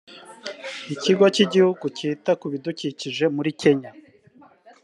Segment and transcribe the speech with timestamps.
[0.93, 3.91] Ikigo cy’Igihugu cyita ku bidukikije muri Kenya